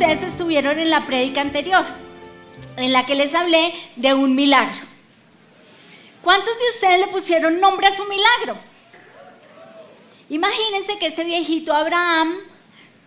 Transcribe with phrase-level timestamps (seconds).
[0.00, 1.84] ustedes estuvieron en la prédica anterior,
[2.78, 4.80] en la que les hablé de un milagro.
[6.22, 8.56] ¿Cuántos de ustedes le pusieron nombre a su milagro?
[10.30, 12.32] Imagínense que este viejito Abraham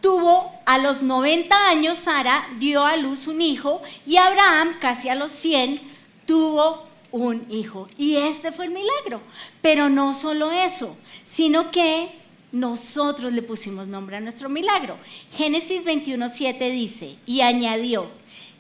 [0.02, 5.16] tuvo a los 90 años, Sara dio a luz un hijo y Abraham casi a
[5.16, 5.80] los 100
[6.28, 7.88] tuvo un hijo.
[7.98, 9.20] Y este fue el milagro.
[9.64, 10.96] Pero no solo eso,
[11.28, 12.23] sino que
[12.54, 14.96] nosotros le pusimos nombre a nuestro milagro.
[15.36, 18.08] Génesis 21.7 dice, y añadió,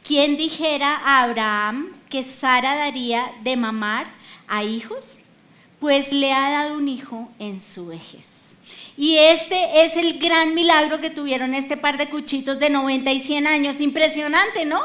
[0.03, 4.07] ¿quién dijera a Abraham que Sara daría de mamar
[4.47, 5.19] a hijos?
[5.79, 8.55] Pues le ha dado un hijo en su vejez.
[8.97, 13.23] Y este es el gran milagro que tuvieron este par de cuchitos de 90 y
[13.23, 13.79] 100 años.
[13.79, 14.81] Impresionante, ¿no?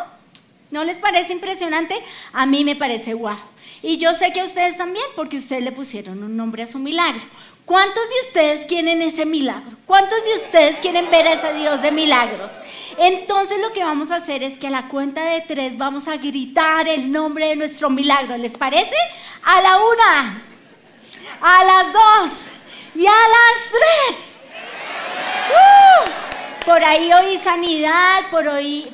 [0.70, 1.95] ¿No les parece impresionante?
[2.32, 3.38] A mí me parece guau.
[3.82, 6.79] Y yo sé que a ustedes también, porque ustedes le pusieron un nombre a su
[6.79, 7.23] milagro.
[7.68, 9.76] ¿Cuántos de ustedes quieren ese milagro?
[9.84, 12.50] ¿Cuántos de ustedes quieren ver a ese Dios de milagros?
[12.96, 16.16] Entonces lo que vamos a hacer es que a la cuenta de tres vamos a
[16.16, 18.38] gritar el nombre de nuestro milagro.
[18.38, 18.96] ¿Les parece?
[19.45, 20.43] A la una,
[21.43, 22.32] a las dos
[22.95, 24.16] y a las tres.
[25.52, 26.65] ¡Uh!
[26.65, 28.46] Por ahí oí sanidad, por,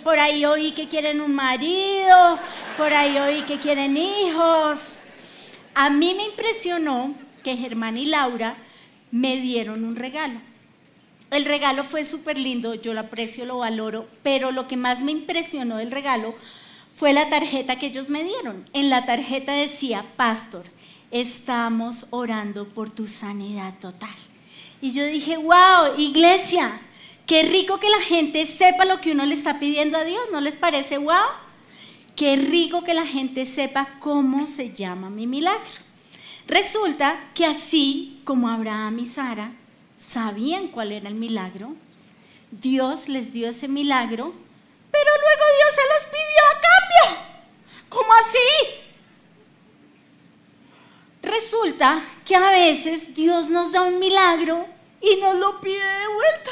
[0.02, 2.40] por ahí oí que quieren un marido,
[2.76, 4.98] por ahí oí que quieren hijos.
[5.76, 8.56] A mí me impresionó que Germán y Laura
[9.14, 10.40] me dieron un regalo.
[11.30, 15.12] El regalo fue súper lindo, yo lo aprecio, lo valoro, pero lo que más me
[15.12, 16.34] impresionó del regalo
[16.92, 18.68] fue la tarjeta que ellos me dieron.
[18.72, 20.64] En la tarjeta decía, Pastor,
[21.12, 24.16] estamos orando por tu sanidad total.
[24.82, 26.80] Y yo dije, wow, iglesia,
[27.24, 30.40] qué rico que la gente sepa lo que uno le está pidiendo a Dios, ¿no
[30.40, 31.14] les parece wow?
[32.16, 35.84] Qué rico que la gente sepa cómo se llama mi milagro.
[36.48, 39.52] Resulta que así como Abraham y Sara
[39.98, 41.74] sabían cuál era el milagro,
[42.50, 44.34] Dios les dio ese milagro,
[44.90, 47.24] pero luego Dios se los pidió a cambio.
[47.88, 48.84] ¿Cómo así?
[51.22, 54.66] Resulta que a veces Dios nos da un milagro
[55.00, 56.50] y nos lo pide de vuelta.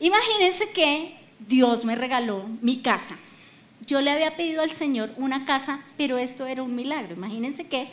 [0.00, 3.16] Imagínense que Dios me regaló mi casa.
[3.86, 7.14] Yo le había pedido al Señor una casa, pero esto era un milagro.
[7.14, 7.88] Imagínense que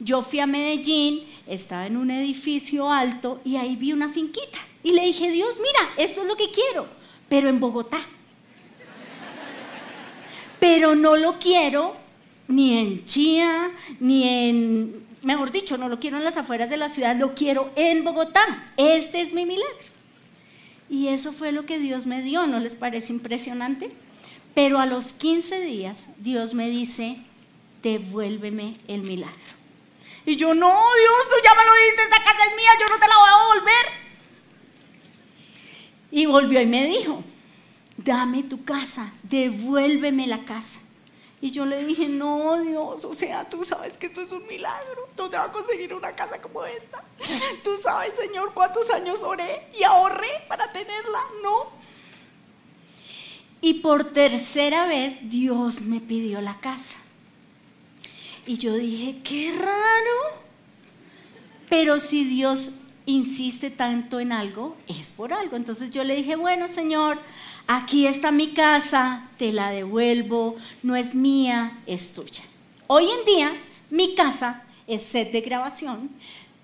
[0.00, 4.58] yo fui a Medellín, estaba en un edificio alto y ahí vi una finquita.
[4.82, 6.86] Y le dije, Dios, mira, esto es lo que quiero,
[7.28, 8.00] pero en Bogotá.
[10.58, 11.96] Pero no lo quiero
[12.48, 16.88] ni en Chía, ni en, mejor dicho, no lo quiero en las afueras de la
[16.88, 18.72] ciudad, lo quiero en Bogotá.
[18.76, 19.76] Este es mi milagro.
[20.88, 23.90] Y eso fue lo que Dios me dio, ¿no les parece impresionante?
[24.54, 27.18] Pero a los 15 días Dios me dice,
[27.82, 29.59] devuélveme el milagro.
[30.26, 32.98] Y yo, no, Dios, tú ya me lo diste, esta casa es mía, yo no
[32.98, 33.86] te la voy a devolver.
[36.12, 37.22] Y volvió y me dijo,
[37.96, 40.80] dame tu casa, devuélveme la casa.
[41.42, 45.08] Y yo le dije, no, Dios, o sea, tú sabes que esto es un milagro.
[45.16, 47.02] ¿Dónde va a conseguir una casa como esta?
[47.64, 51.20] Tú sabes, Señor, cuántos años oré y ahorré para tenerla.
[51.42, 51.70] No.
[53.62, 56.99] Y por tercera vez Dios me pidió la casa.
[58.50, 60.42] Y yo dije, qué raro.
[61.68, 62.70] Pero si Dios
[63.06, 65.56] insiste tanto en algo, es por algo.
[65.56, 67.20] Entonces yo le dije, bueno, Señor,
[67.68, 72.42] aquí está mi casa, te la devuelvo, no es mía, es tuya.
[72.88, 73.52] Hoy en día,
[73.88, 76.10] mi casa es set de grabación.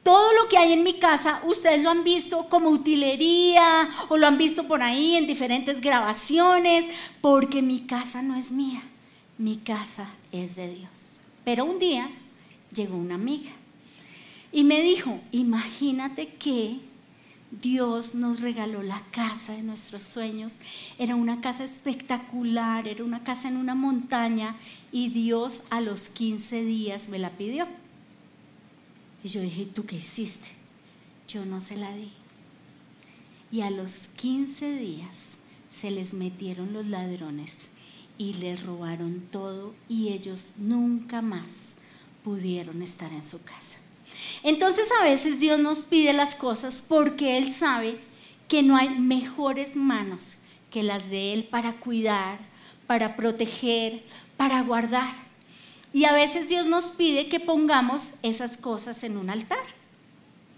[0.02, 4.26] Todo lo que hay en mi casa, ustedes lo han visto como utilería o lo
[4.26, 6.86] han visto por ahí en diferentes grabaciones,
[7.20, 8.82] porque mi casa no es mía,
[9.38, 11.15] mi casa es de Dios.
[11.46, 12.10] Pero un día
[12.74, 13.52] llegó una amiga
[14.50, 16.80] y me dijo, imagínate que
[17.52, 20.56] Dios nos regaló la casa de nuestros sueños.
[20.98, 24.56] Era una casa espectacular, era una casa en una montaña
[24.90, 27.68] y Dios a los 15 días me la pidió.
[29.22, 30.48] Y yo dije, ¿tú qué hiciste?
[31.28, 32.10] Yo no se la di.
[33.52, 35.36] Y a los 15 días
[35.70, 37.70] se les metieron los ladrones
[38.18, 41.46] y les robaron todo y ellos nunca más
[42.24, 43.78] pudieron estar en su casa.
[44.42, 47.98] Entonces a veces Dios nos pide las cosas porque Él sabe
[48.48, 50.36] que no hay mejores manos
[50.70, 52.38] que las de Él para cuidar,
[52.86, 54.02] para proteger,
[54.36, 55.12] para guardar.
[55.92, 59.64] Y a veces Dios nos pide que pongamos esas cosas en un altar,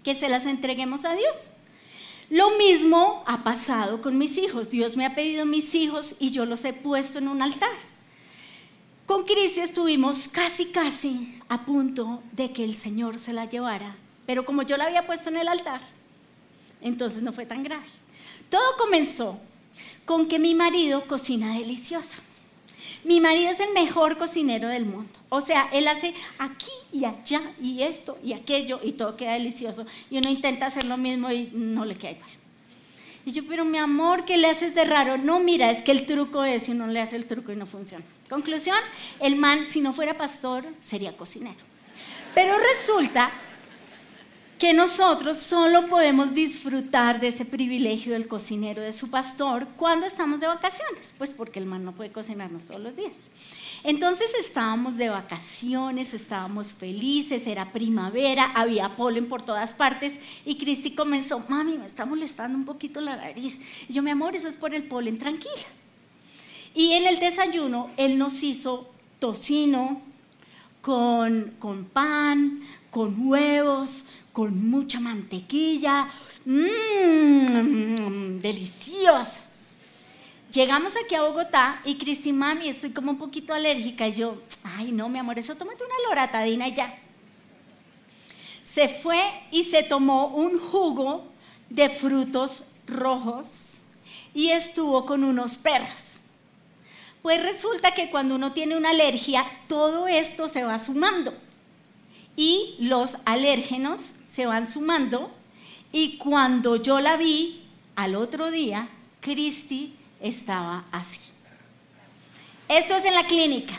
[0.03, 1.51] que se las entreguemos a Dios.
[2.29, 4.69] Lo mismo ha pasado con mis hijos.
[4.69, 7.69] Dios me ha pedido mis hijos y yo los he puesto en un altar.
[9.07, 13.95] Con Cristi estuvimos casi, casi a punto de que el Señor se la llevara,
[14.27, 15.81] pero como yo la había puesto en el altar,
[16.79, 17.87] entonces no fue tan grave.
[18.51, 19.39] Todo comenzó
[20.05, 22.21] con que mi marido cocina delicioso.
[23.03, 25.11] Mi marido es el mejor cocinero del mundo.
[25.29, 29.85] O sea, él hace aquí y allá y esto y aquello y todo queda delicioso.
[30.09, 32.29] Y uno intenta hacer lo mismo y no le queda igual.
[33.25, 35.17] Y yo, pero mi amor, ¿qué le haces de raro?
[35.17, 37.65] No, mira, es que el truco es si uno le hace el truco y no
[37.65, 38.03] funciona.
[38.29, 38.77] Conclusión,
[39.19, 41.57] el man, si no fuera pastor, sería cocinero.
[42.33, 43.29] Pero resulta
[44.59, 50.41] que nosotros solo podemos disfrutar de ese privilegio del cocinero, de su pastor, cuando estamos
[50.41, 53.13] de vacaciones, pues porque el man no puede cocinarnos todos los días.
[53.85, 60.15] Entonces estábamos de vacaciones, estábamos felices, era primavera, había polen por todas partes
[60.45, 63.57] y Cristi comenzó, mami, me está molestando un poquito la nariz.
[63.87, 65.53] Yo, mi amor, eso es por el polen, tranquila.
[66.75, 68.89] Y en el desayuno él nos hizo
[69.19, 70.01] tocino
[70.81, 76.09] con, con pan, con huevos, con mucha mantequilla.
[76.45, 79.41] Mmm, delicioso.
[80.51, 84.07] Llegamos aquí a Bogotá y Cristi, mami, estoy como un poquito alérgica.
[84.07, 86.97] Y yo, ay, no, mi amor, eso tómate una loratadina y ya.
[88.63, 89.21] Se fue
[89.51, 91.27] y se tomó un jugo
[91.69, 93.83] de frutos rojos
[94.33, 96.21] y estuvo con unos perros.
[97.21, 101.33] Pues resulta que cuando uno tiene una alergia, todo esto se va sumando.
[102.35, 105.29] Y los alérgenos se van sumando
[105.91, 108.87] y cuando yo la vi al otro día,
[109.19, 111.19] Cristi estaba así.
[112.69, 113.73] Esto es en la clínica.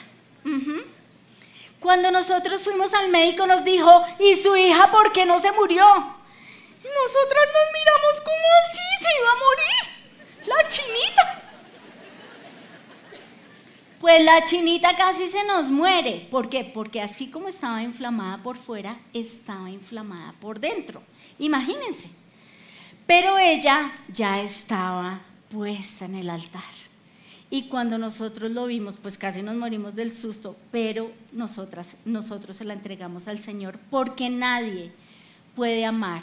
[1.81, 5.83] Cuando nosotros fuimos al médico nos dijo, ¿y su hija por qué no se murió?
[5.87, 9.83] Nosotras nos miramos como así, se iba a morir.
[10.47, 11.40] La chinita.
[14.01, 16.27] Pues la chinita casi se nos muere.
[16.31, 16.65] ¿Por qué?
[16.65, 21.03] Porque así como estaba inflamada por fuera, estaba inflamada por dentro.
[21.39, 22.09] Imagínense.
[23.07, 25.21] Pero ella ya estaba
[25.51, 26.63] puesta en el altar.
[27.51, 32.65] Y cuando nosotros lo vimos, pues casi nos morimos del susto, pero nosotras, nosotros se
[32.65, 34.93] la entregamos al Señor porque nadie
[35.55, 36.23] puede amar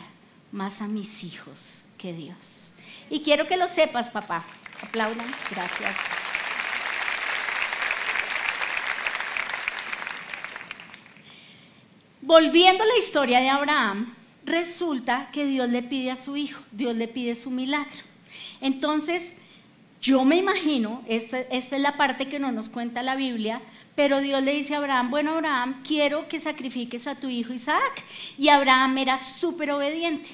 [0.51, 2.73] más a mis hijos que Dios.
[3.11, 4.43] Y quiero que lo sepas, papá.
[4.81, 5.27] Aplaudan.
[5.51, 6.26] Gracias.
[12.27, 14.13] Volviendo a la historia de Abraham,
[14.43, 17.95] resulta que Dios le pide a su hijo, Dios le pide su milagro.
[18.59, 19.37] Entonces,
[20.01, 23.61] yo me imagino, esta, es la parte que no nos cuenta la Biblia,
[23.95, 28.03] pero Dios le dice a Abraham, bueno Abraham, quiero que sacrifiques a tu hijo Isaac.
[28.37, 30.31] Y Abraham era súper obediente.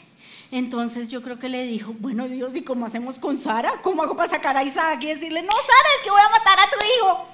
[0.50, 3.84] Entonces yo creo que le dijo, bueno Dios, ¿y cómo hacemos con Sara?
[3.84, 6.60] ¿Cómo hago para sacar a Isaac y decirle, no Sara, es que voy a matar
[6.60, 7.28] a tu hijo?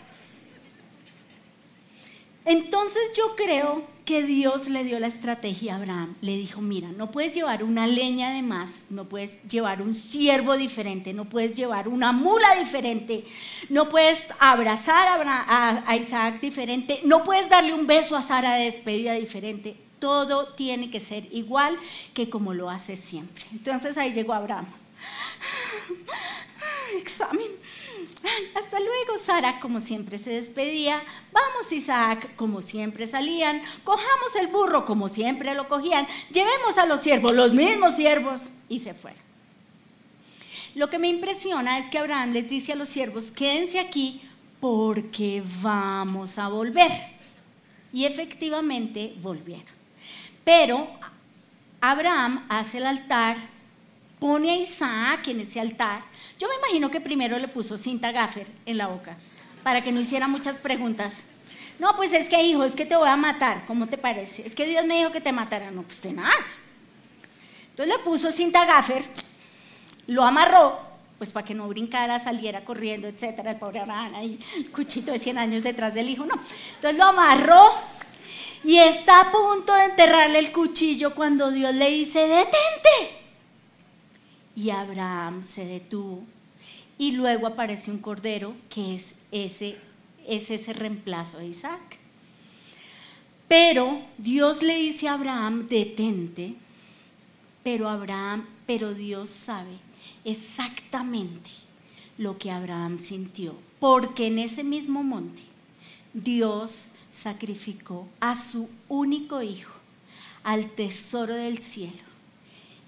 [2.43, 6.15] Entonces yo creo que Dios le dio la estrategia a Abraham.
[6.21, 10.57] Le dijo, mira, no puedes llevar una leña de más, no puedes llevar un siervo
[10.57, 13.23] diferente, no puedes llevar una mula diferente,
[13.69, 19.13] no puedes abrazar a, Isaac diferente, no puedes darle un beso a Sara de despedida
[19.13, 19.77] diferente.
[19.99, 21.77] Todo tiene que ser igual
[22.15, 23.45] que como lo hace siempre.
[23.51, 24.65] Entonces ahí llegó Abraham.
[26.97, 27.49] Examen
[28.55, 31.01] hasta luego, Sara, como siempre se despedía.
[31.31, 33.61] Vamos, Isaac, como siempre salían.
[33.83, 36.07] Cojamos el burro, como siempre lo cogían.
[36.31, 38.49] Llevemos a los siervos, los mismos siervos.
[38.67, 39.21] Y se fueron.
[40.75, 44.21] Lo que me impresiona es que Abraham les dice a los siervos, quédense aquí
[44.59, 46.91] porque vamos a volver.
[47.91, 49.65] Y efectivamente volvieron.
[50.43, 50.87] Pero
[51.81, 53.37] Abraham hace el altar,
[54.19, 56.03] pone a Isaac en ese altar
[56.39, 59.17] yo me imagino que primero le puso cinta gaffer en la boca
[59.61, 61.23] para que no hiciera muchas preguntas.
[61.79, 64.47] No, pues es que hijo, es que te voy a matar, ¿cómo te parece?
[64.47, 65.69] Es que Dios me dijo que te matara.
[65.69, 66.59] No, pues tenaz.
[67.71, 69.03] Entonces le puso cinta gaffer,
[70.07, 70.79] lo amarró,
[71.17, 75.19] pues para que no brincara, saliera corriendo, etcétera, el pobre Abraham ahí, el cuchito de
[75.19, 76.35] 100 años detrás del hijo, no.
[76.35, 77.73] Entonces lo amarró
[78.63, 83.18] y está a punto de enterrarle el cuchillo cuando Dios le dice, detente.
[84.59, 86.21] Y Abraham se detuvo.
[86.97, 89.77] Y luego aparece un cordero que es ese,
[90.27, 91.97] es ese reemplazo de Isaac.
[93.47, 96.55] Pero Dios le dice a Abraham, detente.
[97.63, 99.77] Pero Abraham, pero Dios sabe
[100.25, 101.51] exactamente
[102.17, 103.55] lo que Abraham sintió.
[103.79, 105.41] Porque en ese mismo monte
[106.13, 109.73] Dios sacrificó a su único hijo,
[110.43, 112.09] al tesoro del cielo.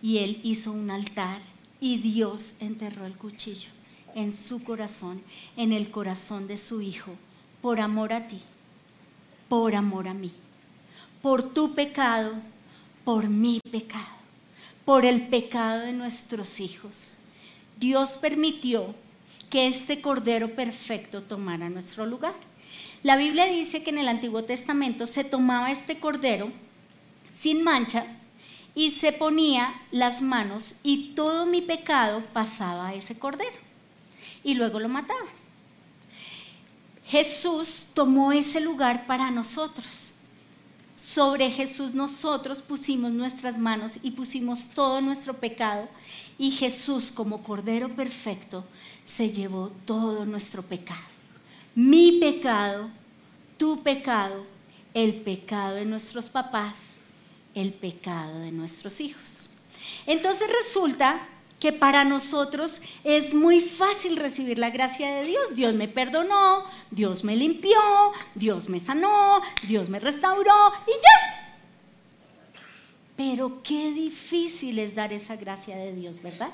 [0.01, 1.50] Y él hizo un altar
[1.81, 3.69] y Dios enterró el cuchillo
[4.15, 5.21] en su corazón,
[5.57, 7.15] en el corazón de su hijo,
[7.61, 8.39] por amor a ti,
[9.49, 10.31] por amor a mí,
[11.21, 12.33] por tu pecado,
[13.03, 14.05] por mi pecado,
[14.85, 17.15] por el pecado de nuestros hijos.
[17.79, 18.93] Dios permitió
[19.49, 22.35] que este Cordero perfecto tomara nuestro lugar.
[23.01, 26.51] La Biblia dice que en el Antiguo Testamento se tomaba este Cordero
[27.35, 28.05] sin mancha
[28.73, 33.57] y se ponía las manos y todo mi pecado pasaba a ese Cordero
[34.43, 35.27] y luego lo mataba.
[37.05, 40.13] Jesús tomó ese lugar para nosotros.
[40.95, 45.89] Sobre Jesús nosotros pusimos nuestras manos y pusimos todo nuestro pecado
[46.37, 48.63] y Jesús como Cordero perfecto
[49.03, 51.01] se llevó todo nuestro pecado.
[51.75, 52.89] Mi pecado,
[53.57, 54.45] tu pecado,
[54.93, 56.90] el pecado de nuestros papás,
[57.55, 59.49] el pecado de nuestros hijos.
[60.05, 61.27] Entonces resulta
[61.61, 65.53] que para nosotros es muy fácil recibir la gracia de Dios.
[65.53, 67.79] Dios me perdonó, Dios me limpió,
[68.33, 71.57] Dios me sanó, Dios me restauró y ya.
[73.15, 76.49] Pero qué difícil es dar esa gracia de Dios, ¿verdad?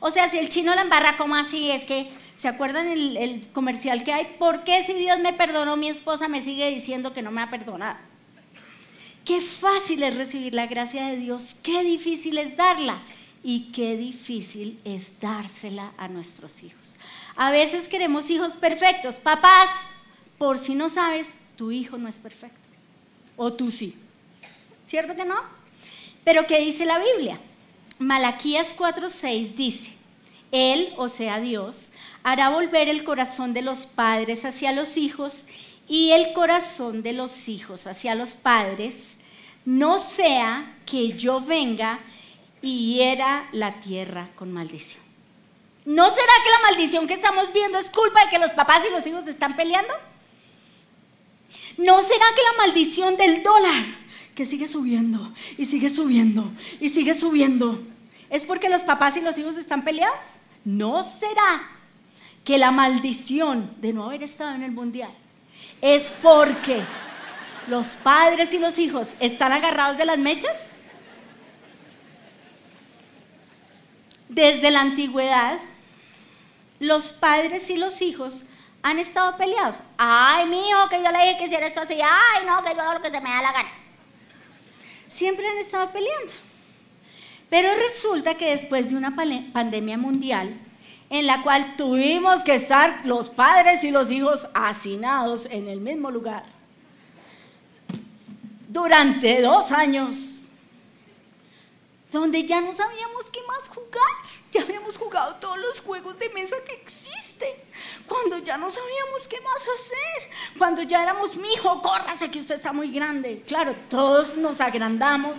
[0.00, 1.70] O sea, si el chino la embarra, ¿cómo así?
[1.70, 4.36] Es que, ¿se acuerdan el, el comercial que hay?
[4.38, 7.48] ¿Por qué si Dios me perdonó, mi esposa me sigue diciendo que no me ha
[7.48, 7.96] perdonado?
[9.24, 13.00] Qué fácil es recibir la gracia de Dios, qué difícil es darla
[13.44, 16.96] y qué difícil es dársela a nuestros hijos.
[17.36, 19.16] A veces queremos hijos perfectos.
[19.16, 19.70] Papás,
[20.38, 22.68] por si no sabes, tu hijo no es perfecto.
[23.36, 23.94] O tú sí.
[24.86, 25.36] ¿Cierto que no?
[26.24, 27.38] Pero ¿qué dice la Biblia?
[27.98, 29.92] Malaquías 4:6 dice,
[30.50, 31.90] Él, o sea Dios,
[32.22, 35.44] hará volver el corazón de los padres hacia los hijos
[35.88, 39.16] y el corazón de los hijos hacia los padres,
[39.64, 42.00] no sea que yo venga
[42.60, 45.02] y hiera la tierra con maldición.
[45.84, 48.92] ¿No será que la maldición que estamos viendo es culpa de que los papás y
[48.92, 49.92] los hijos están peleando?
[51.76, 53.82] ¿No será que la maldición del dólar,
[54.34, 57.82] que sigue subiendo y sigue subiendo y sigue subiendo,
[58.30, 60.24] es porque los papás y los hijos están peleados?
[60.64, 61.68] ¿No será
[62.44, 65.12] que la maldición de no haber estado en el mundial
[65.82, 66.80] es porque
[67.66, 70.68] los padres y los hijos están agarrados de las mechas?
[74.28, 75.58] Desde la antigüedad,
[76.78, 78.44] los padres y los hijos
[78.82, 79.82] han estado peleados.
[79.98, 81.98] Ay, hijo, que yo le dije que hiciera esto así.
[82.00, 83.70] Ay, no, que yo hago lo que se me da la gana.
[85.08, 86.32] Siempre han estado peleando.
[87.50, 90.58] Pero resulta que después de una pandemia mundial,
[91.12, 96.10] en la cual tuvimos que estar los padres y los hijos hacinados en el mismo
[96.10, 96.42] lugar,
[98.66, 100.48] durante dos años,
[102.10, 104.02] donde ya no sabíamos qué más jugar.
[104.52, 107.52] Ya habíamos jugado todos los juegos de mesa que existen.
[108.06, 110.30] Cuando ya no sabíamos qué más hacer.
[110.58, 113.42] Cuando ya éramos, mi hijo, córrase que usted está muy grande.
[113.46, 115.38] Claro, todos nos agrandamos.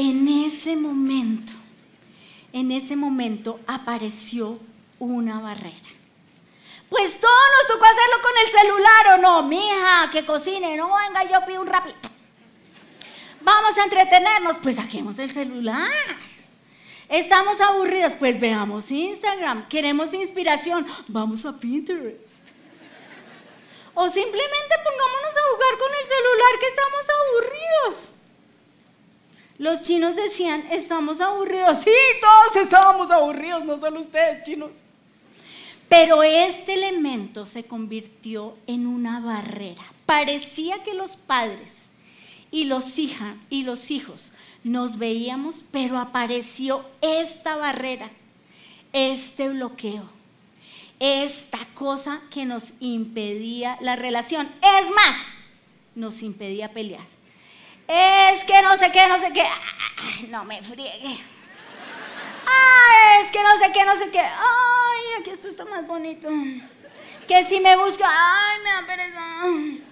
[0.00, 1.52] En ese momento,
[2.52, 4.60] en ese momento apareció
[5.00, 5.90] una barrera.
[6.88, 11.24] Pues todo nos tocó hacerlo con el celular o no, mija, que cocine, no venga,
[11.24, 11.96] yo pido un rápido
[13.40, 15.90] Vamos a entretenernos, pues saquemos el celular.
[17.08, 19.66] Estamos aburridos, pues veamos Instagram.
[19.66, 22.46] Queremos inspiración, vamos a Pinterest.
[23.94, 28.17] O simplemente pongámonos a jugar con el celular que estamos aburridos.
[29.58, 31.78] Los chinos decían, estamos aburridos.
[31.78, 34.70] Sí, todos estábamos aburridos, no solo ustedes, chinos.
[35.88, 39.82] Pero este elemento se convirtió en una barrera.
[40.06, 41.88] Parecía que los padres
[42.50, 48.10] y los, hija, y los hijos nos veíamos, pero apareció esta barrera,
[48.92, 50.04] este bloqueo,
[51.00, 54.48] esta cosa que nos impedía la relación.
[54.62, 55.16] Es más,
[55.94, 57.17] nos impedía pelear.
[57.88, 59.46] Es que no sé qué, no sé qué.
[60.28, 61.18] no me friegue.
[62.46, 64.20] Ay, es que no sé qué, no sé qué.
[64.20, 66.28] Ay, aquí esto está más bonito.
[67.26, 69.84] Que si me busca, ay, me da pereza.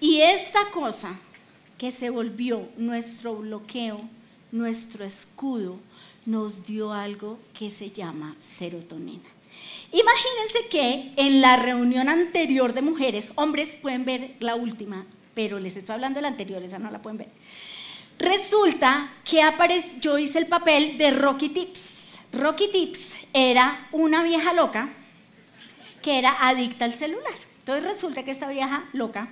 [0.00, 1.16] Y esta cosa
[1.78, 3.98] que se volvió nuestro bloqueo,
[4.50, 5.78] nuestro escudo,
[6.24, 9.28] nos dio algo que se llama serotonina.
[9.92, 15.76] Imagínense que en la reunión anterior de mujeres, hombres pueden ver la última, pero les
[15.76, 17.28] estoy hablando de la anterior, esa no la pueden ver.
[18.18, 19.42] Resulta que
[20.00, 22.18] yo hice el papel de Rocky Tips.
[22.32, 24.88] Rocky Tips era una vieja loca
[26.00, 27.34] que era adicta al celular.
[27.58, 29.28] Entonces resulta que esta vieja loca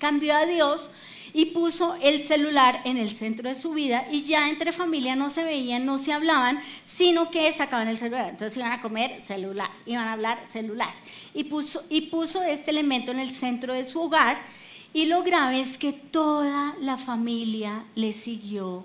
[0.00, 0.90] cambió a Dios
[1.32, 5.30] y puso el celular en el centro de su vida y ya entre familia no
[5.30, 8.30] se veían, no se hablaban, sino que sacaban el celular.
[8.30, 10.92] Entonces iban a comer celular, iban a hablar celular.
[11.34, 14.58] Y puso, y puso este elemento en el centro de su hogar
[14.92, 18.84] y lo grave es que toda la familia le siguió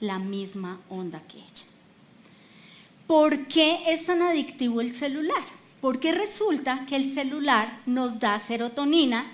[0.00, 1.66] la misma onda que ella.
[3.06, 5.42] ¿Por qué es tan adictivo el celular?
[5.80, 9.30] Porque resulta que el celular nos da serotonina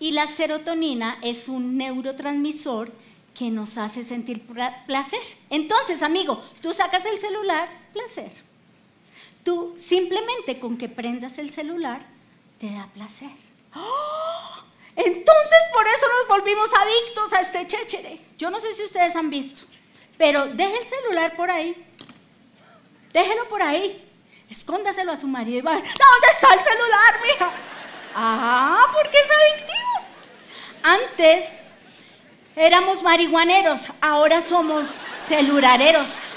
[0.00, 2.92] y la serotonina es un neurotransmisor
[3.34, 4.42] que nos hace sentir
[4.86, 5.20] placer.
[5.50, 8.32] Entonces, amigo, tú sacas el celular, placer.
[9.44, 12.04] Tú simplemente con que prendas el celular,
[12.58, 13.30] te da placer.
[13.74, 14.39] ¡Oh!
[14.96, 18.18] Entonces por eso nos volvimos adictos a este chéchere.
[18.36, 19.62] Yo no sé si ustedes han visto,
[20.18, 21.86] pero deje el celular por ahí.
[23.12, 24.06] Déjelo por ahí.
[24.50, 25.74] Escóndaselo a su marido y va.
[25.74, 27.50] ¿Dónde está el celular, mija?
[28.14, 29.90] Ah, porque es adictivo.
[30.82, 31.44] Antes
[32.56, 34.88] éramos marihuaneros, ahora somos
[35.28, 36.34] celulareros.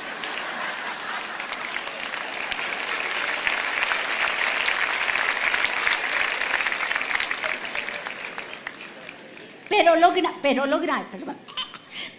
[9.75, 10.13] Pero lo,
[10.43, 10.67] pero
[11.09, 11.35] perdón.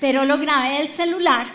[0.00, 1.46] Pero grave del celular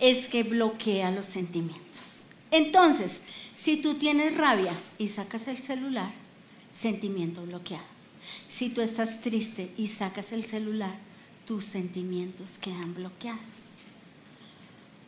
[0.00, 2.24] es que bloquea los sentimientos.
[2.50, 3.20] Entonces,
[3.54, 6.10] si tú tienes rabia y sacas el celular,
[6.76, 7.84] sentimiento bloqueado.
[8.48, 10.96] Si tú estás triste y sacas el celular,
[11.46, 13.76] tus sentimientos quedan bloqueados.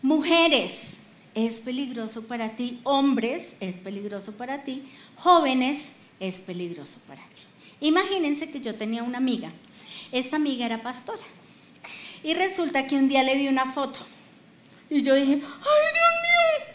[0.00, 0.98] Mujeres,
[1.34, 2.78] es peligroso para ti.
[2.84, 4.88] Hombres, es peligroso para ti.
[5.16, 5.90] Jóvenes,
[6.20, 7.49] es peligroso para ti.
[7.80, 9.48] Imagínense que yo tenía una amiga.
[10.12, 11.22] Esta amiga era pastora.
[12.22, 14.00] Y resulta que un día le vi una foto.
[14.90, 15.44] Y yo dije, ¡ay, Dios
[16.22, 16.74] mío!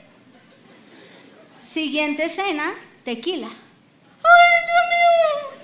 [1.72, 3.48] Siguiente escena, tequila.
[3.48, 5.56] ¡Ay, Dios mío!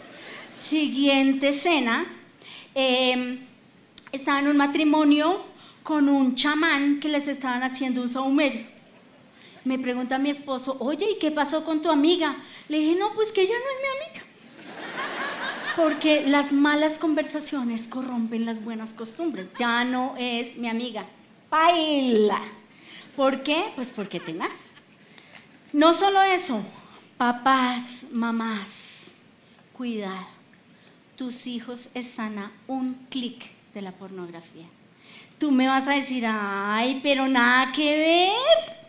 [0.69, 2.05] Siguiente escena,
[2.75, 3.39] em,
[4.11, 5.41] estaba en un matrimonio
[5.83, 8.65] con un chamán que les estaban haciendo un saumerio.
[9.63, 12.35] Me pregunta mi esposo, oye, ¿y qué pasó con tu amiga?
[12.67, 14.20] Le dije, no, pues que ella no es mi amiga.
[15.75, 19.47] Porque las malas conversaciones corrompen las buenas costumbres.
[19.57, 21.05] Ya no es mi amiga.
[21.49, 22.41] Baila.
[23.15, 23.71] ¿Por qué?
[23.75, 24.71] Pues porque tengas.
[25.73, 26.61] No solo eso,
[27.17, 29.11] papás, mamás,
[29.73, 30.27] cuidado.
[31.15, 34.65] Tus hijos están a un clic de la pornografía.
[35.37, 38.80] Tú me vas a decir, ay, pero nada que ver.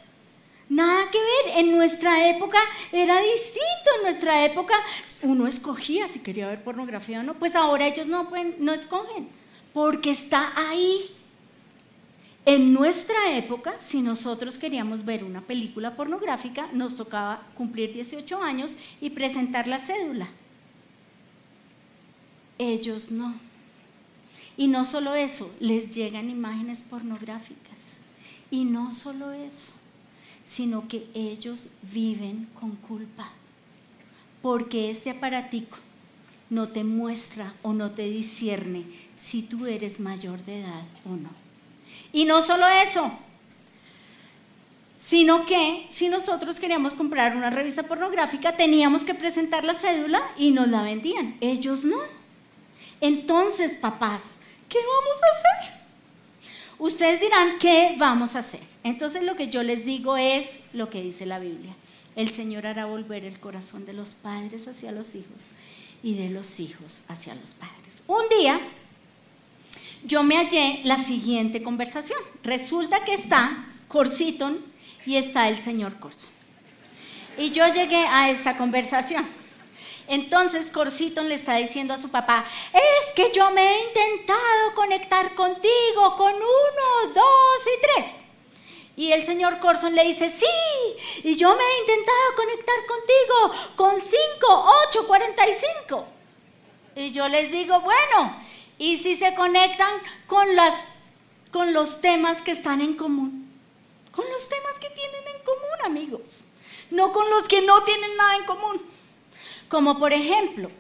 [0.69, 2.59] Nada que ver, en nuestra época
[2.93, 4.75] era distinto, en nuestra época
[5.23, 9.29] uno escogía si quería ver pornografía o no, pues ahora ellos no, pueden, no escogen,
[9.73, 11.01] porque está ahí.
[12.45, 18.77] En nuestra época, si nosotros queríamos ver una película pornográfica, nos tocaba cumplir 18 años
[19.01, 20.29] y presentar la cédula.
[22.59, 23.35] Ellos no.
[24.57, 27.79] Y no solo eso, les llegan imágenes pornográficas.
[28.51, 29.73] Y no solo eso
[30.53, 33.31] sino que ellos viven con culpa.
[34.43, 35.79] Porque este aparatico
[36.51, 38.85] no te muestra o no te discierne
[39.23, 41.31] si tú eres mayor de edad o no.
[42.13, 43.11] Y no solo eso,
[45.07, 50.51] sino que si nosotros queríamos comprar una revista pornográfica, teníamos que presentar la cédula y
[50.51, 51.37] nos la vendían.
[51.41, 51.99] Ellos no.
[53.01, 54.23] Entonces, papás,
[54.69, 55.82] ¿qué vamos a hacer?
[56.83, 58.59] Ustedes dirán, ¿qué vamos a hacer?
[58.83, 61.77] Entonces lo que yo les digo es lo que dice la Biblia.
[62.17, 65.47] El Señor hará volver el corazón de los padres hacia los hijos
[66.03, 68.03] y de los hijos hacia los padres.
[68.09, 68.61] Un día
[70.03, 72.19] yo me hallé la siguiente conversación.
[72.43, 74.59] Resulta que está Corsiton
[75.07, 76.31] y está el señor Corson.
[77.39, 79.25] Y yo llegué a esta conversación.
[80.09, 85.35] Entonces Corsiton le está diciendo a su papá, es que yo me he intentado conectar
[85.35, 88.23] contigo con uno, dos y tres.
[88.95, 90.45] Y el señor Corson le dice, sí,
[91.25, 96.07] y yo me he intentado conectar contigo con cinco, ocho, cuarenta y cinco.
[96.95, 98.37] Y yo les digo, bueno,
[98.77, 99.95] ¿y si se conectan
[100.27, 100.75] con, las,
[101.51, 103.51] con los temas que están en común?
[104.11, 106.41] Con los temas que tienen en común, amigos.
[106.91, 108.83] No con los que no tienen nada en común.
[109.73, 110.71] Como por ejemplo,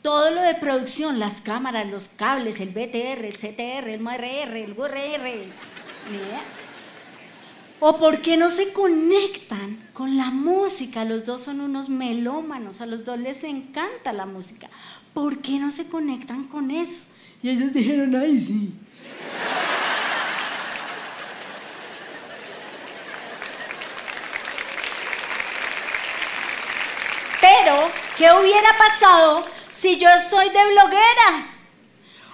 [0.00, 4.74] todo lo de producción, las cámaras, los cables, el BTR, el CTR, el MRR, el
[4.78, 5.42] URR.
[7.80, 11.04] ¿O por qué no se conectan con la música?
[11.04, 14.70] Los dos son unos melómanos, a los dos les encanta la música.
[15.12, 17.02] ¿Por qué no se conectan con eso?
[17.42, 18.72] Y ellos dijeron, ay, sí.
[27.40, 31.46] Pero, ¿qué hubiera pasado si yo estoy de bloguera?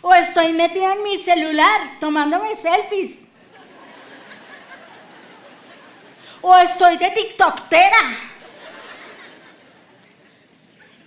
[0.01, 3.27] O estoy metida en mi celular tomándome selfies.
[6.41, 8.17] O estoy de TikToktera.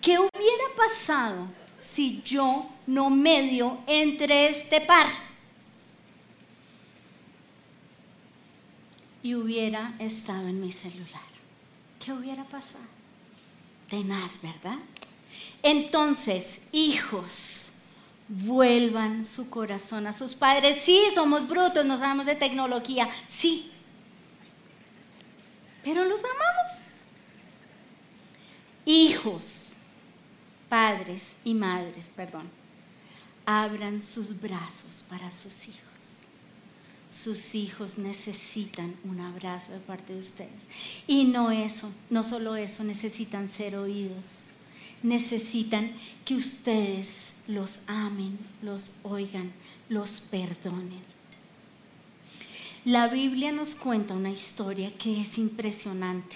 [0.01, 1.47] ¿Qué hubiera pasado
[1.79, 5.07] si yo no medio entre este par?
[9.25, 11.23] y hubiera estado en mi celular?
[11.99, 12.85] ¿Qué hubiera pasado?
[13.89, 14.77] Tenaz, ¿verdad?
[15.61, 17.69] Entonces, hijos,
[18.27, 20.81] vuelvan su corazón a sus padres.
[20.83, 23.71] Sí, somos brutos, no sabemos de tecnología, sí.
[25.83, 26.81] Pero los amamos.
[28.85, 29.73] Hijos,
[30.69, 32.49] padres y madres, perdón,
[33.45, 35.84] abran sus brazos para sus hijos.
[37.15, 40.51] Sus hijos necesitan un abrazo de parte de ustedes.
[41.07, 44.47] Y no eso, no solo eso, necesitan ser oídos.
[45.01, 45.91] Necesitan
[46.25, 49.53] que ustedes los amen, los oigan,
[49.87, 51.15] los perdonen.
[52.83, 56.35] La Biblia nos cuenta una historia que es impresionante.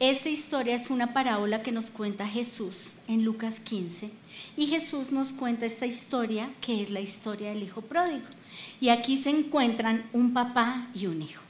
[0.00, 4.10] Esta historia es una parábola que nos cuenta Jesús en Lucas 15
[4.56, 8.26] y Jesús nos cuenta esta historia que es la historia del hijo pródigo.
[8.80, 11.42] Y aquí se encuentran un papá y un hijo.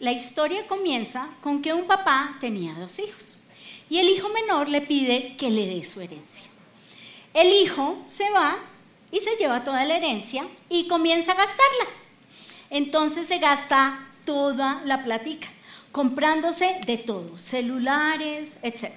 [0.00, 3.38] La historia comienza con que un papá tenía dos hijos
[3.88, 6.46] y el hijo menor le pide que le dé su herencia.
[7.32, 8.58] El hijo se va
[9.10, 11.86] y se lleva toda la herencia y comienza a gastarla.
[12.70, 15.48] Entonces se gasta toda la platica
[15.94, 18.90] comprándose de todo, celulares, etc.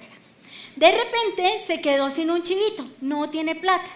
[0.74, 3.88] De repente se quedó sin un chivito, no tiene plata.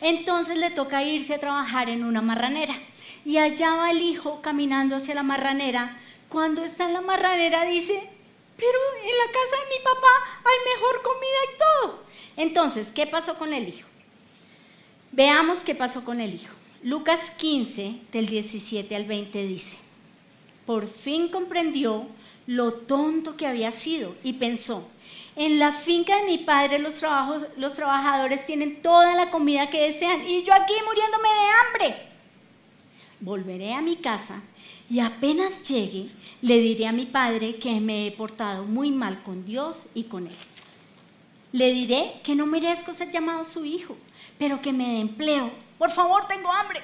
[0.00, 2.74] Entonces le toca irse a trabajar en una marranera.
[3.24, 5.98] Y allá va el hijo caminando hacia la marranera.
[6.28, 8.08] Cuando está en la marranera dice,
[8.56, 12.04] pero en la casa de mi papá hay mejor comida y todo.
[12.36, 13.88] Entonces, ¿qué pasó con el hijo?
[15.12, 16.54] Veamos qué pasó con el hijo.
[16.82, 19.76] Lucas 15, del 17 al 20 dice,
[20.64, 22.06] por fin comprendió
[22.46, 24.88] lo tonto que había sido y pensó,
[25.40, 27.02] en la finca de mi padre los,
[27.56, 32.06] los trabajadores tienen toda la comida que desean y yo aquí muriéndome de hambre.
[33.20, 34.42] Volveré a mi casa
[34.90, 36.10] y apenas llegue
[36.42, 40.26] le diré a mi padre que me he portado muy mal con Dios y con
[40.26, 40.36] él.
[41.52, 43.96] Le diré que no merezco ser llamado su hijo,
[44.38, 45.50] pero que me dé empleo.
[45.78, 46.82] Por favor, tengo hambre.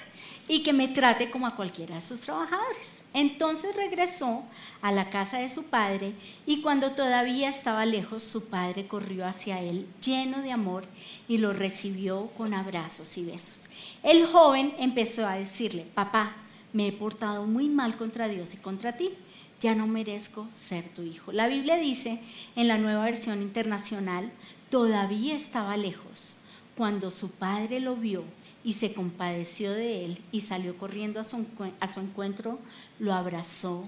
[0.48, 2.95] Y que me trate como a cualquiera de sus trabajadores.
[3.16, 4.44] Entonces regresó
[4.82, 6.12] a la casa de su padre
[6.44, 10.84] y cuando todavía estaba lejos, su padre corrió hacia él lleno de amor
[11.26, 13.68] y lo recibió con abrazos y besos.
[14.02, 16.36] El joven empezó a decirle, papá,
[16.74, 19.12] me he portado muy mal contra Dios y contra ti,
[19.60, 21.32] ya no merezco ser tu hijo.
[21.32, 22.20] La Biblia dice
[22.54, 24.30] en la nueva versión internacional,
[24.68, 26.36] todavía estaba lejos
[26.76, 28.24] cuando su padre lo vio
[28.62, 31.46] y se compadeció de él y salió corriendo a su,
[31.78, 32.58] a su encuentro
[32.98, 33.86] lo abrazó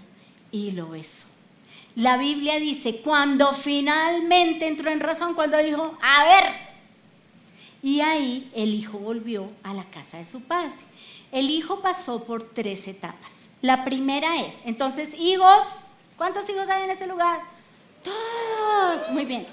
[0.51, 1.27] y lo besó.
[1.94, 6.44] La Biblia dice, cuando finalmente entró en razón, cuando dijo, a ver,
[7.83, 10.79] y ahí el hijo volvió a la casa de su padre.
[11.33, 13.33] El hijo pasó por tres etapas.
[13.62, 15.64] La primera es, entonces, hijos,
[16.16, 17.40] ¿cuántos hijos hay en este lugar?
[18.05, 19.44] Todos, muy bien.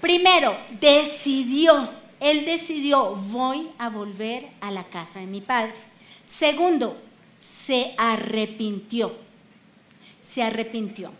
[0.00, 1.88] Primero, decidió,
[2.18, 5.74] él decidió, voy a volver a la casa de mi padre.
[6.26, 6.96] Segundo,
[7.66, 9.14] se arrepintió.
[10.26, 11.12] Se arrepintió.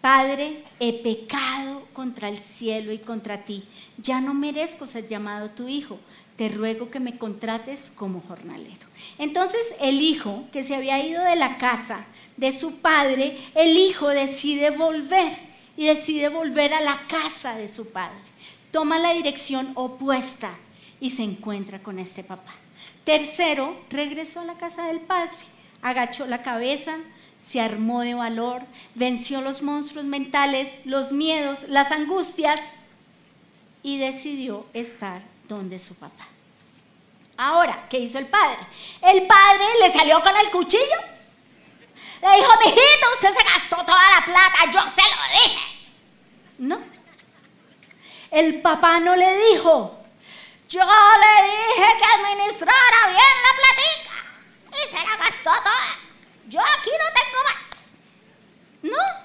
[0.00, 3.64] Padre, he pecado contra el cielo y contra ti.
[3.96, 5.98] Ya no merezco ser llamado tu hijo.
[6.36, 8.86] Te ruego que me contrates como jornalero.
[9.18, 12.04] Entonces el hijo, que se había ido de la casa
[12.36, 15.32] de su padre, el hijo decide volver
[15.76, 18.18] y decide volver a la casa de su padre.
[18.70, 20.50] Toma la dirección opuesta
[21.00, 22.54] y se encuentra con este papá.
[23.04, 25.36] Tercero, regresó a la casa del padre,
[25.82, 26.96] agachó la cabeza,
[27.46, 28.62] se armó de valor,
[28.94, 32.60] venció los monstruos mentales, los miedos, las angustias
[33.82, 36.26] y decidió estar donde su papá.
[37.36, 38.58] Ahora, ¿qué hizo el padre?
[39.02, 41.14] El padre le salió con el cuchillo.
[42.22, 45.60] Le dijo, mijito, usted se gastó toda la plata, yo se lo dije.
[46.58, 46.78] No.
[48.30, 50.03] El papá no le dijo,
[50.68, 54.16] yo le dije que administrara bien la platica
[54.70, 55.98] y se la gastó toda.
[56.48, 57.64] Yo aquí no tengo más.
[58.82, 59.24] No.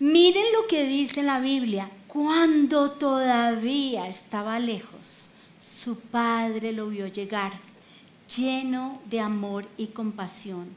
[0.00, 1.90] Miren lo que dice la Biblia.
[2.06, 5.28] Cuando todavía estaba lejos,
[5.60, 7.52] su padre lo vio llegar,
[8.34, 10.74] lleno de amor y compasión,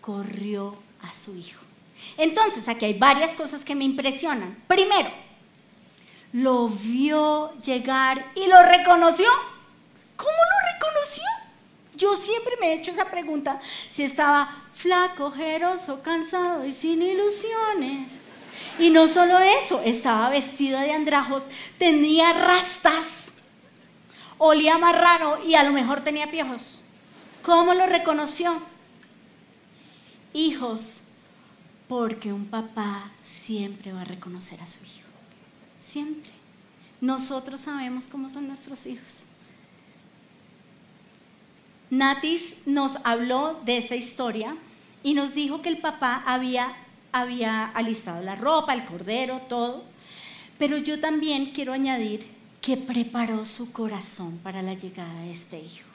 [0.00, 1.60] corrió a su hijo.
[2.16, 4.56] Entonces, aquí hay varias cosas que me impresionan.
[4.68, 5.10] Primero,
[6.32, 9.28] lo vio llegar y lo reconoció.
[10.16, 11.24] ¿Cómo lo reconoció?
[11.94, 13.60] Yo siempre me he hecho esa pregunta,
[13.90, 18.12] si estaba flaco, ojeroso, cansado y sin ilusiones.
[18.78, 21.44] Y no solo eso, estaba vestido de andrajos,
[21.78, 23.32] tenía rastas,
[24.38, 26.82] olía marrano y a lo mejor tenía piojos.
[27.42, 28.62] ¿Cómo lo reconoció?
[30.32, 31.00] Hijos,
[31.88, 35.07] porque un papá siempre va a reconocer a su hijo.
[35.88, 36.32] Siempre.
[37.00, 39.22] Nosotros sabemos cómo son nuestros hijos.
[41.90, 44.56] Natis nos habló de esta historia
[45.02, 46.76] y nos dijo que el papá había,
[47.12, 49.84] había alistado la ropa, el cordero, todo.
[50.58, 52.26] Pero yo también quiero añadir
[52.60, 55.88] que preparó su corazón para la llegada de este hijo.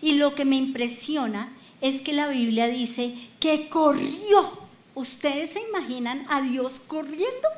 [0.00, 1.52] Y lo que me impresiona
[1.82, 4.64] es que la Biblia dice que corrió.
[4.94, 7.48] ¿Ustedes se imaginan a Dios corriendo?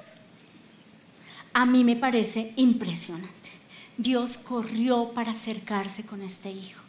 [1.56, 3.48] A mí me parece impresionante.
[3.96, 6.82] Dios corrió para acercarse con este hijo.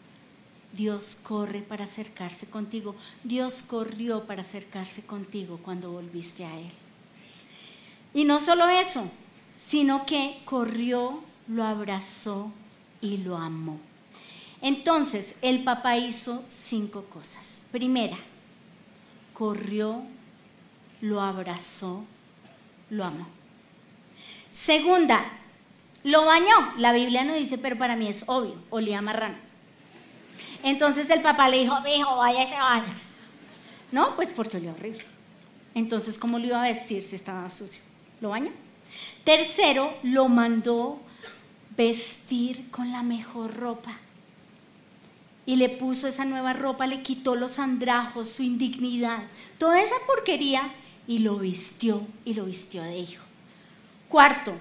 [0.74, 2.94] Dios corre para acercarse contigo.
[3.24, 6.70] Dios corrió para acercarse contigo cuando volviste a Él.
[8.14, 9.10] Y no solo eso,
[9.50, 12.52] sino que corrió, lo abrazó
[13.00, 13.80] y lo amó.
[14.62, 17.62] Entonces, el papá hizo cinco cosas.
[17.72, 18.18] Primera,
[19.34, 20.02] corrió,
[21.00, 22.04] lo abrazó,
[22.90, 23.37] lo amó.
[24.58, 25.24] Segunda,
[26.04, 26.74] lo bañó.
[26.78, 29.36] La Biblia no dice, pero para mí es obvio, olía marrano.
[30.64, 32.56] Entonces el papá le dijo, hijo, vaya y se.
[33.92, 35.06] No, pues porque olía horrible.
[35.76, 37.82] Entonces, ¿cómo lo iba a vestir si estaba sucio?
[38.20, 38.52] ¿Lo bañó?
[39.24, 41.00] Tercero, lo mandó
[41.78, 43.96] vestir con la mejor ropa.
[45.46, 49.20] Y le puso esa nueva ropa, le quitó los andrajos, su indignidad,
[49.60, 50.74] toda esa porquería
[51.08, 53.27] y lo vistió y lo vistió de hijo.
[54.10, 54.54] Cuarto,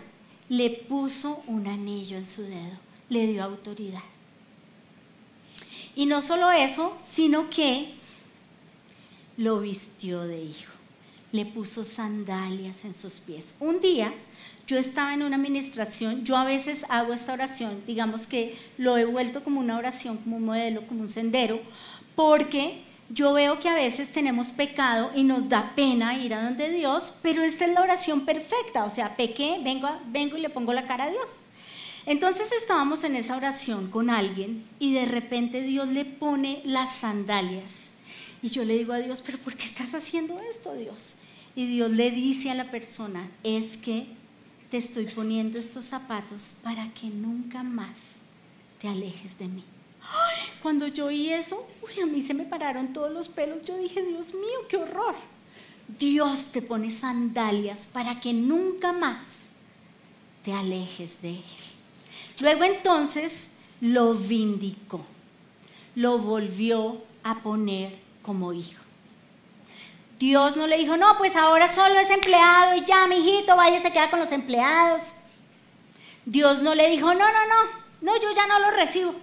[0.49, 2.79] le puso un anillo en su dedo,
[3.09, 4.03] le dio autoridad.
[5.95, 7.95] Y no solo eso, sino que
[9.37, 10.73] lo vistió de hijo.
[11.33, 13.55] Le puso sandalias en sus pies.
[13.61, 14.13] Un día
[14.67, 19.05] yo estaba en una administración, yo a veces hago esta oración, digamos que lo he
[19.05, 21.61] vuelto como una oración, como un modelo, como un sendero,
[22.17, 26.71] porque yo veo que a veces tenemos pecado y nos da pena ir a donde
[26.71, 30.73] Dios, pero esta es la oración perfecta, o sea, pequé, vengo, vengo y le pongo
[30.73, 31.43] la cara a Dios.
[32.05, 37.91] Entonces estábamos en esa oración con alguien y de repente Dios le pone las sandalias.
[38.43, 41.15] Y yo le digo a Dios, pero ¿por qué estás haciendo esto, Dios?
[41.57, 44.07] Y Dios le dice a la persona, es que
[44.71, 47.99] te estoy poniendo estos zapatos para que nunca más
[48.81, 49.65] te alejes de mí.
[50.63, 53.63] Cuando yo oí eso, uy, a mí se me pararon todos los pelos.
[53.63, 55.15] Yo dije, Dios mío, qué horror.
[55.87, 59.21] Dios te pone sandalias para que nunca más
[60.43, 61.45] te alejes de Él.
[62.41, 63.49] Luego entonces
[63.81, 65.05] lo vindicó,
[65.95, 68.83] lo volvió a poner como hijo.
[70.19, 73.81] Dios no le dijo, no, pues ahora solo es empleado y ya, mi hijito, vaya,
[73.83, 75.13] se queda con los empleados.
[76.25, 79.15] Dios no le dijo, no, no, no, no, yo ya no lo recibo.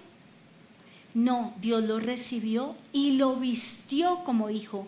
[1.14, 4.86] No, Dios lo recibió y lo vistió como hijo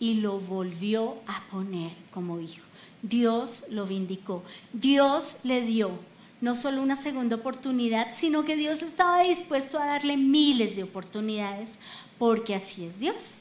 [0.00, 2.64] y lo volvió a poner como hijo.
[3.02, 4.42] Dios lo vindicó.
[4.72, 5.92] Dios le dio
[6.40, 11.70] no solo una segunda oportunidad, sino que Dios estaba dispuesto a darle miles de oportunidades,
[12.18, 13.40] porque así es Dios.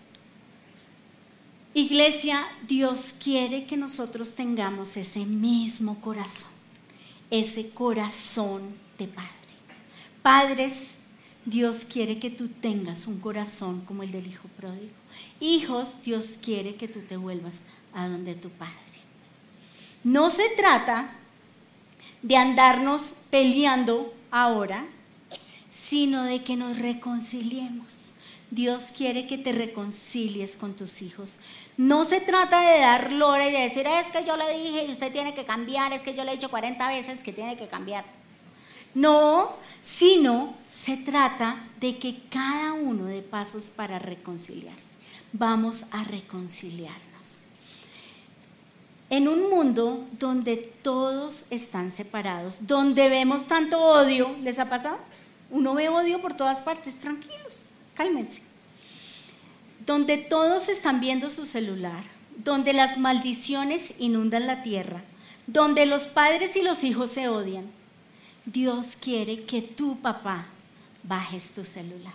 [1.73, 6.49] Iglesia, Dios quiere que nosotros tengamos ese mismo corazón,
[7.29, 9.31] ese corazón de Padre.
[10.23, 10.96] Padres,
[11.47, 14.91] Dios quiere que tú tengas un corazón como el del Hijo pródigo.
[15.39, 17.61] Hijos, Dios quiere que tú te vuelvas
[17.93, 18.75] a donde tu Padre.
[20.03, 21.09] No se trata
[22.21, 24.87] de andarnos peleando ahora,
[25.69, 28.11] sino de que nos reconciliemos.
[28.51, 31.39] Dios quiere que te reconcilies con tus hijos.
[31.77, 34.91] No se trata de dar lora y de decir, es que yo le dije y
[34.91, 37.69] usted tiene que cambiar, es que yo le he dicho 40 veces que tiene que
[37.69, 38.03] cambiar.
[38.97, 44.87] No, sino se trata de que cada uno de pasos para reconciliarse.
[45.33, 47.07] Vamos a reconciliar
[49.09, 54.99] en un mundo donde todos están separados, donde vemos tanto odio, ¿les ha pasado?
[55.49, 58.41] Uno ve odio por todas partes, tranquilos, cálmense.
[59.85, 62.03] Donde todos están viendo su celular,
[62.35, 65.01] donde las maldiciones inundan la tierra,
[65.45, 67.76] donde los padres y los hijos se odian.
[68.47, 70.45] Dios quiere que tu papá
[71.03, 72.13] bajes tu celular.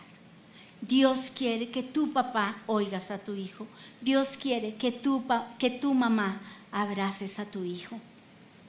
[0.81, 3.67] Dios quiere que tu papá oigas a tu hijo.
[4.01, 5.23] Dios quiere que tu,
[5.59, 6.41] que tu mamá
[6.73, 8.01] abraces a tu hijo.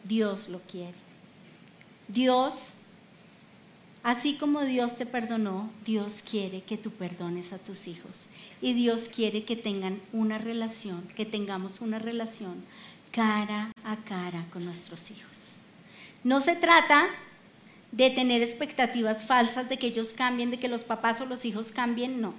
[0.04, 0.98] Dios lo quiere.
[2.10, 2.74] Dios,
[4.04, 8.28] así como Dios te perdonó, Dios quiere que tú perdones a tus hijos.
[8.62, 12.62] Y Dios quiere que tengan una relación, que tengamos una relación
[13.14, 15.56] cara a cara con nuestros hijos.
[16.26, 17.08] No se trata
[17.94, 21.72] de tener expectativas falsas de que ellos cambien, de que los papás o los hijos
[21.72, 22.34] cambien, no.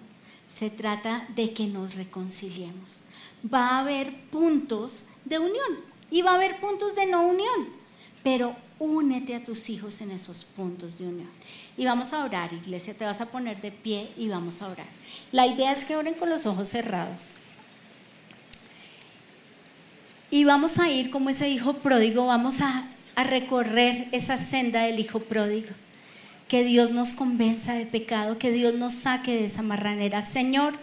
[0.52, 3.02] Se trata de que nos reconciliemos.
[3.52, 5.78] Va a haber puntos de unión
[6.10, 7.68] y va a haber puntos de no unión,
[8.24, 11.30] pero únete a tus hijos en esos puntos de unión.
[11.76, 14.86] Y vamos a orar, iglesia, te vas a poner de pie y vamos a orar.
[15.30, 17.32] La idea es que oren con los ojos cerrados.
[20.30, 24.98] Y vamos a ir como ese hijo pródigo, vamos a, a recorrer esa senda del
[24.98, 25.70] hijo pródigo.
[26.48, 30.22] Que Dios nos convenza de pecado, que Dios nos saque de esa marranera.
[30.22, 30.74] Señor,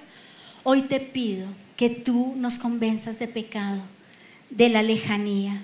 [0.64, 3.82] hoy te pido que tú nos convenzas de pecado,
[4.50, 5.62] de la lejanía,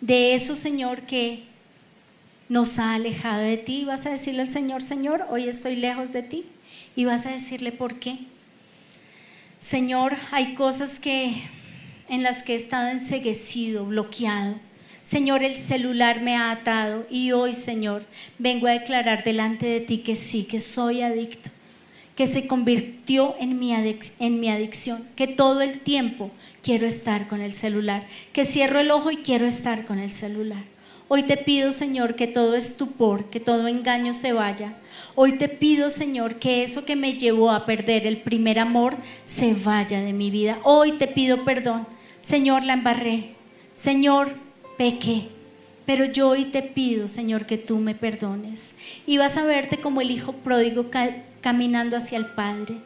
[0.00, 1.44] de eso, Señor, que
[2.48, 3.84] nos ha alejado de ti.
[3.84, 6.44] Vas a decirle al Señor, Señor, hoy estoy lejos de ti.
[6.94, 8.18] Y vas a decirle por qué.
[9.58, 11.42] Señor, hay cosas que
[12.08, 14.56] en las que he estado enseguecido, bloqueado.
[15.08, 18.04] Señor, el celular me ha atado y hoy, Señor,
[18.38, 21.48] vengo a declarar delante de ti que sí, que soy adicto,
[22.16, 28.04] que se convirtió en mi, adicción, que todo el tiempo quiero estar con el celular,
[28.32, 30.64] que cierro el ojo y quiero estar con el celular.
[31.06, 34.74] Hoy te pido, Señor, que todo estupor, que todo engaño se vaya.
[35.14, 39.54] Hoy te pido, Señor, que eso que me llevó a perder el primer amor se
[39.54, 40.58] vaya de mi vida.
[40.64, 41.86] Hoy te pido perdón.
[42.20, 43.36] Señor, la embarré.
[43.72, 44.45] Señor,
[44.76, 45.28] pequé.
[45.84, 48.72] Pero yo hoy te pido, Señor, que tú me perdones.
[49.06, 50.86] Y vas a verte como el hijo pródigo
[51.40, 52.76] caminando hacia el Padre,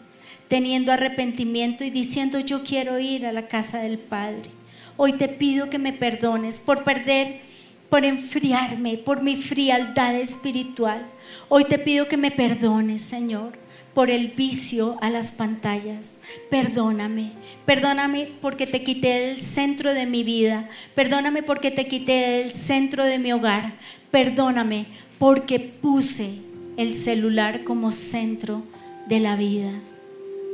[0.49, 4.51] teniendo arrepentimiento y diciendo, yo quiero ir a la casa del Padre.
[4.97, 7.51] Hoy te pido que me perdones por perder
[7.91, 11.05] por enfriarme, por mi frialdad espiritual.
[11.49, 13.53] Hoy te pido que me perdones, Señor,
[13.95, 16.13] por el vicio a las pantallas.
[16.49, 17.33] Perdóname,
[17.67, 20.69] perdóname porque te quité del centro de mi vida.
[20.95, 23.75] Perdóname porque te quité del centro de mi hogar.
[24.11, 24.87] Perdóname
[25.19, 26.31] porque puse
[26.77, 28.63] el celular como centro
[29.07, 29.73] de la vida,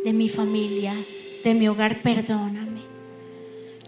[0.05, 0.95] de mi familia,
[1.45, 2.03] de mi hogar.
[2.03, 2.81] Perdóname.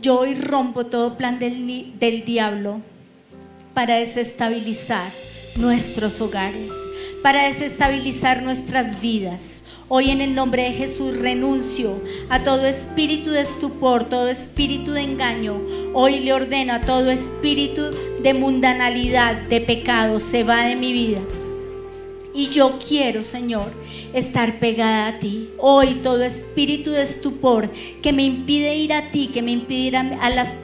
[0.01, 2.81] Yo hoy rompo todo plan del, del diablo
[3.75, 5.11] para desestabilizar
[5.57, 6.73] nuestros hogares,
[7.23, 9.63] para desestabilizar nuestras vidas.
[9.89, 15.01] Hoy en el nombre de Jesús renuncio a todo espíritu de estupor, todo espíritu de
[15.03, 15.61] engaño.
[15.95, 17.83] Hoy le ordeno a todo espíritu
[18.23, 21.21] de mundanalidad, de pecado, se va de mi vida.
[22.35, 23.73] Y yo quiero, Señor,
[24.15, 25.49] estar pegada a ti.
[25.59, 27.71] Hoy todo espíritu de estupor
[28.03, 30.57] que me impide ir a ti, que me impide a, las,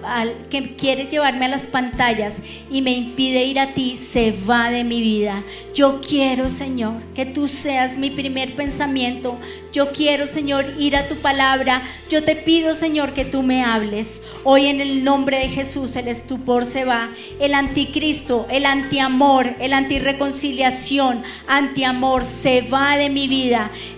[0.50, 4.84] que quiere llevarme a las pantallas y me impide ir a ti, se va de
[4.84, 5.42] mi vida.
[5.74, 9.38] Yo quiero, Señor, que tú seas mi primer pensamiento.
[9.72, 11.82] Yo quiero, Señor, ir a tu palabra.
[12.08, 14.22] Yo te pido, Señor, que tú me hables.
[14.44, 17.10] Hoy en el nombre de Jesús el estupor se va.
[17.40, 23.33] El anticristo, el antiamor, el antireconciliación, antiamor se va de mi vida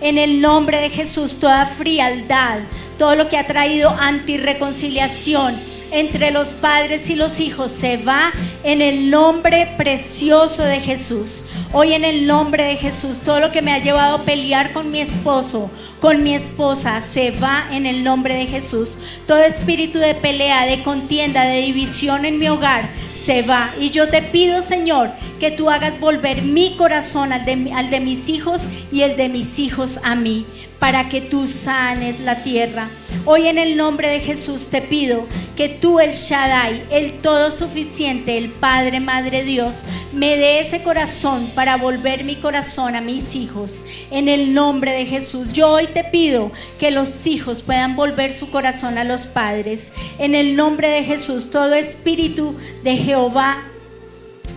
[0.01, 2.59] en el nombre de Jesús, toda frialdad,
[2.97, 8.31] todo lo que ha traído antirreconciliación entre los padres y los hijos se va
[8.63, 11.43] en el nombre precioso de Jesús.
[11.73, 14.91] Hoy en el nombre de Jesús, todo lo que me ha llevado a pelear con
[14.91, 15.69] mi esposo,
[15.99, 18.97] con mi esposa, se va en el nombre de Jesús.
[19.27, 23.71] Todo espíritu de pelea, de contienda, de división en mi hogar, se va.
[23.79, 27.99] Y yo te pido, Señor, que tú hagas volver mi corazón al de, al de
[27.99, 30.45] mis hijos y el de mis hijos a mí,
[30.79, 32.89] para que tú sanes la tierra.
[33.25, 38.37] Hoy en el nombre de Jesús te pido que tú, el Shaddai, el todo suficiente,
[38.37, 39.77] el Padre, Madre Dios,
[40.13, 43.81] me dé ese corazón para volver mi corazón a mis hijos.
[44.11, 48.51] En el nombre de Jesús, yo hoy te pido que los hijos puedan volver su
[48.51, 49.91] corazón a los padres.
[50.19, 53.63] En el nombre de Jesús, todo espíritu de Jehová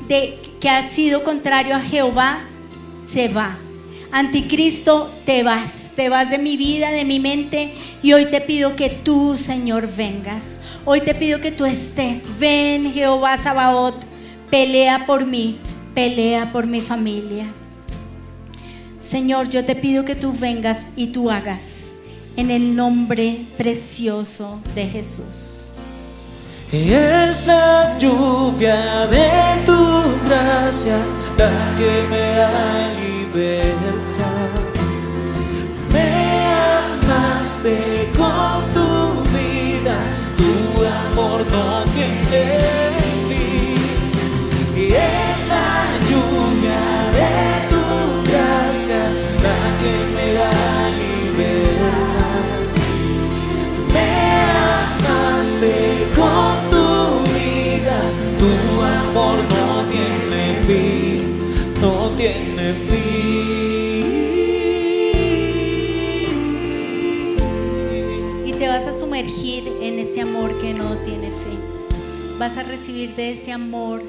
[0.09, 2.45] de, que ha sido contrario a Jehová
[3.07, 3.59] se va.
[4.13, 8.75] Anticristo, te vas, te vas de mi vida, de mi mente, y hoy te pido
[8.75, 10.59] que tú, Señor, vengas.
[10.85, 12.23] Hoy te pido que tú estés.
[12.39, 14.03] Ven, Jehová Sabaoth,
[14.51, 15.59] pelea por mí,
[15.95, 17.53] pelea por mi familia.
[18.99, 21.87] Señor, yo te pido que tú vengas y tú hagas
[22.37, 25.73] en el nombre precioso de Jesús.
[26.73, 29.75] Es la lluvia de tu
[30.25, 30.99] gracia
[31.37, 32.95] la que me da
[33.35, 34.51] libertad.
[35.93, 36.47] Me
[36.79, 39.97] amaste con tu vida,
[40.37, 42.45] tu amor no tiene
[43.29, 43.83] fin.
[44.77, 45.51] Y es
[70.21, 71.59] amor que no tiene fin.
[72.39, 74.03] Vas a recibir de ese amor,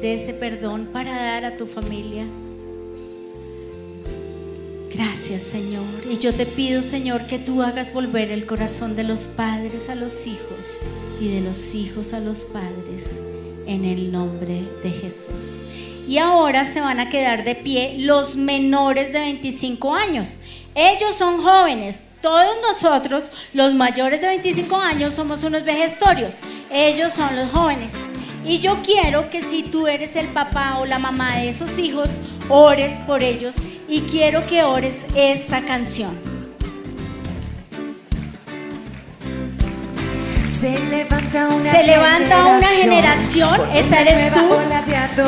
[0.00, 2.24] de ese perdón para dar a tu familia.
[4.94, 5.84] Gracias Señor.
[6.10, 9.94] Y yo te pido Señor que tú hagas volver el corazón de los padres a
[9.94, 10.78] los hijos
[11.20, 13.20] y de los hijos a los padres
[13.66, 15.62] en el nombre de Jesús.
[16.08, 20.40] Y ahora se van a quedar de pie los menores de 25 años.
[20.74, 22.02] Ellos son jóvenes.
[22.22, 26.36] Todos nosotros, los mayores de 25 años, somos unos vejestorios.
[26.70, 27.92] Ellos son los jóvenes.
[28.44, 32.20] Y yo quiero que si tú eres el papá o la mamá de esos hijos,
[32.48, 33.56] ores por ellos
[33.88, 36.31] y quiero que ores esta canción.
[40.52, 44.48] Se levanta una, Se levanta una generación, esa eres tú,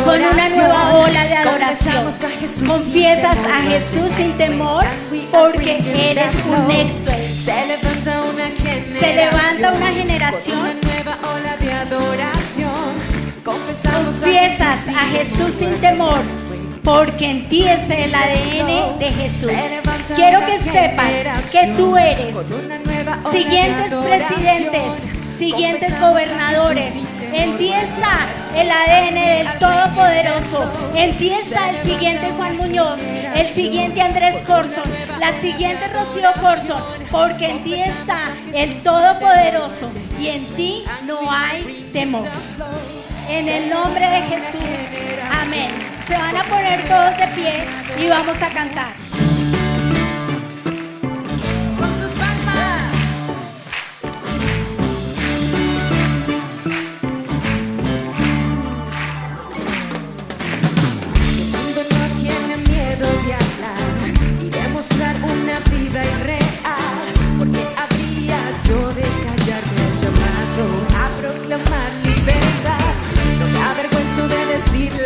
[0.04, 2.04] con una nueva ola de adoración.
[2.68, 4.84] Confiesas a Jesús sin temor
[5.32, 5.78] porque
[6.10, 7.06] eres un next
[7.36, 13.24] Se levanta una generación, Se levanta una generación con una nueva ola de adoración.
[13.42, 16.22] Confiesas a Jesús sin temor.
[16.84, 19.50] porque en ti es el ADN de Jesús.
[20.14, 22.36] Quiero que sepas que tú eres
[23.32, 24.92] siguientes presidentes,
[25.36, 26.96] siguientes gobernadores.
[27.32, 30.70] En ti está el ADN del Todopoderoso.
[30.94, 33.00] En ti está el siguiente Juan Muñoz,
[33.34, 34.84] el siguiente Andrés Corson,
[35.18, 38.18] la siguiente Rocío Corson, porque en ti está
[38.52, 42.28] el Todopoderoso y en ti no hay temor.
[43.28, 44.60] En el nombre de Jesús.
[45.42, 45.70] Amén.
[46.06, 47.64] Se van a poner todos de pie
[47.98, 49.23] y vamos a cantar.
[74.64, 75.03] decirle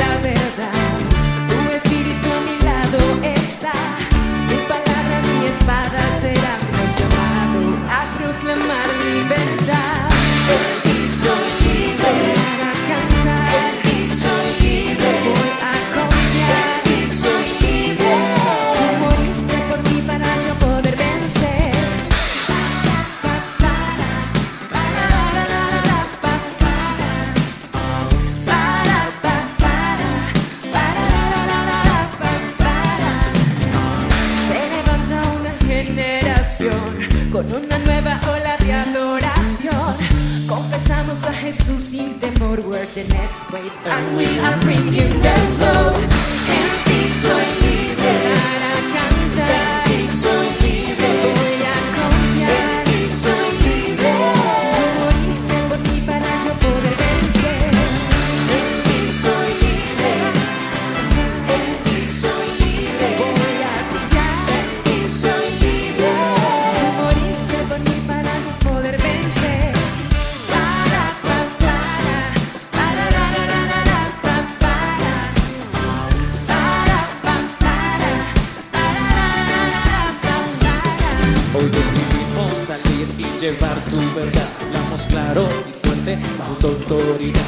[83.39, 84.49] llevar tu verdad.
[84.61, 87.41] Hablamos claro y fuerte bajo tu autoridad.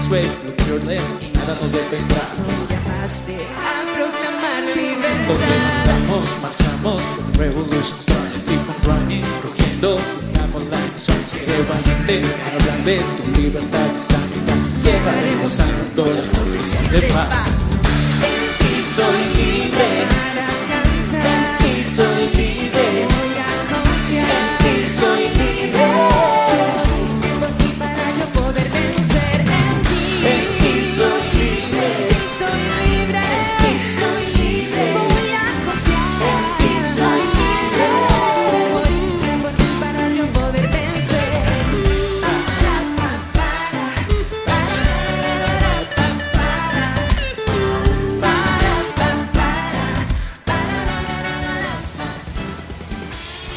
[0.00, 0.30] Sweet,
[0.64, 2.22] fearless y nada nos detendrá.
[2.46, 5.26] Nos llamaste a proclamar libertad.
[5.28, 7.00] Nos levantamos, marchamos,
[7.38, 8.48] revolution starts.
[8.48, 9.98] Y running, rugiendo,
[10.50, 11.16] por la acción.
[11.24, 14.56] Seré valiente, hablan de tu libertad y sanidad.
[14.82, 17.48] Llevaremos santo las noticias de paz.
[18.20, 20.11] En soy libre.